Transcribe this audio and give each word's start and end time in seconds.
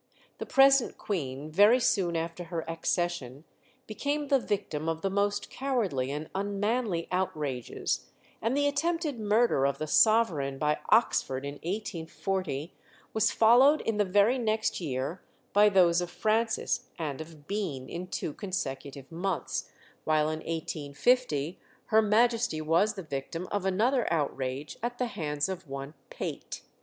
The 0.39 0.47
present 0.47 0.97
Queen 0.97 1.51
very 1.51 1.79
soon 1.79 2.15
after 2.15 2.45
her 2.45 2.67
accession 2.67 3.43
became 3.85 4.29
the 4.29 4.39
victim 4.39 4.89
of 4.89 5.03
the 5.03 5.11
most 5.11 5.51
cowardly 5.51 6.09
and 6.09 6.27
unmanly 6.33 7.07
outrages, 7.11 8.09
and 8.41 8.57
the 8.57 8.67
attempted 8.67 9.19
murder 9.19 9.63
of 9.67 9.77
the 9.77 9.85
sovereign 9.85 10.57
by 10.57 10.79
Oxford 10.89 11.45
in 11.45 11.57
1840 11.61 12.73
was 13.13 13.29
followed 13.29 13.81
in 13.81 13.97
the 13.97 14.03
very 14.03 14.39
next 14.39 14.81
year 14.81 15.21
by 15.53 15.69
those 15.69 16.01
of 16.01 16.09
Francis 16.09 16.89
and 16.97 17.21
of 17.21 17.45
Bean 17.45 17.87
in 17.87 18.07
two 18.07 18.33
consecutive 18.33 19.11
months, 19.11 19.69
while 20.03 20.29
in 20.31 20.39
1850 20.39 21.59
Her 21.85 22.01
Majesty 22.01 22.59
was 22.59 22.95
the 22.95 23.03
victim 23.03 23.47
of 23.51 23.67
another 23.67 24.11
outrage 24.11 24.77
at 24.81 24.97
the 24.97 25.05
hands 25.05 25.47
of 25.47 25.67
one 25.67 25.93
Pate. 26.09 26.63